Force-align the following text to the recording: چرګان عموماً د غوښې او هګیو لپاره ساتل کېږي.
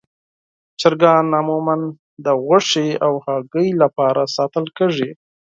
چرګان 0.79 1.25
عموماً 1.39 1.75
د 2.25 2.27
غوښې 2.43 2.87
او 3.05 3.13
هګیو 3.25 3.79
لپاره 3.83 4.21
ساتل 4.35 4.65
کېږي. 4.77 5.09